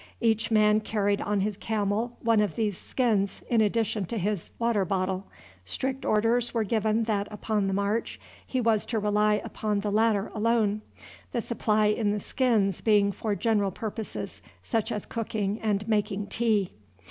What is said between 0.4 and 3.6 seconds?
man carried on his camel one of these skins